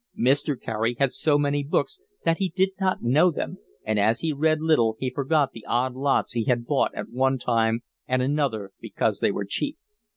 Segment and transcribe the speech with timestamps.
[0.19, 0.59] Mr.
[0.59, 4.59] Carey had so many books that he did not know them, and as he read
[4.59, 9.19] little he forgot the odd lots he had bought at one time and another because
[9.19, 9.77] they were cheap.